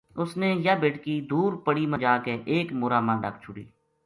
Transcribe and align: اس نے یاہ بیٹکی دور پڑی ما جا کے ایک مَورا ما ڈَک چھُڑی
اس 0.21 0.31
نے 0.41 0.49
یاہ 0.65 0.79
بیٹکی 0.81 1.15
دور 1.31 1.53
پڑی 1.65 1.85
ما 1.91 1.97
جا 2.03 2.17
کے 2.25 2.33
ایک 2.51 2.67
مَورا 2.79 2.99
ما 3.07 3.13
ڈَک 3.21 3.35
چھُڑی 3.43 3.65